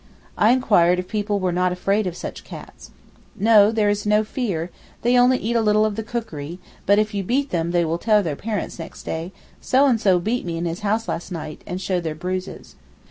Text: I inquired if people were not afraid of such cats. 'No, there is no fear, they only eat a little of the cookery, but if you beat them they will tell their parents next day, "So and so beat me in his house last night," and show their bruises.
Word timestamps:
I 0.35 0.49
inquired 0.51 0.97
if 0.97 1.07
people 1.07 1.39
were 1.39 1.51
not 1.51 1.71
afraid 1.71 2.07
of 2.07 2.15
such 2.15 2.43
cats. 2.43 2.89
'No, 3.35 3.69
there 3.71 3.87
is 3.87 4.03
no 4.03 4.23
fear, 4.23 4.71
they 5.03 5.15
only 5.15 5.37
eat 5.37 5.55
a 5.55 5.61
little 5.61 5.85
of 5.85 5.95
the 5.95 6.01
cookery, 6.01 6.57
but 6.87 6.97
if 6.97 7.13
you 7.13 7.23
beat 7.23 7.51
them 7.51 7.69
they 7.69 7.85
will 7.85 7.99
tell 7.99 8.23
their 8.23 8.35
parents 8.35 8.79
next 8.79 9.03
day, 9.03 9.31
"So 9.61 9.85
and 9.85 10.01
so 10.01 10.17
beat 10.17 10.43
me 10.43 10.57
in 10.57 10.65
his 10.65 10.79
house 10.79 11.07
last 11.07 11.31
night," 11.31 11.61
and 11.67 11.79
show 11.79 11.99
their 12.01 12.15
bruises. 12.15 12.75